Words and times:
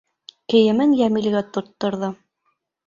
Кейемен 0.53 0.97
Йәмилгә 1.03 1.45
тотторҙо: 1.59 2.15